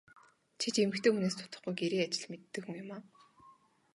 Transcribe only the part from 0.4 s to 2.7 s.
Чи ч эмэгтэй хүнээс дутахгүй гэрийн ажил мэддэг